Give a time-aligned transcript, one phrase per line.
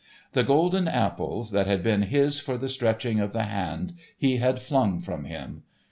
[0.33, 4.59] The golden apples, that had been his for the stretching of the hand, he had
[4.59, 5.61] flung from him.